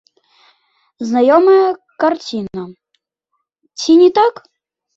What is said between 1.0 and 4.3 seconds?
Знаёмая карціна, ці не